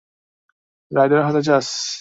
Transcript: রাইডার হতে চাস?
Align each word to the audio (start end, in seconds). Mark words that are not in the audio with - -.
রাইডার 0.91 1.21
হতে 1.27 1.41
চাস? 1.47 1.67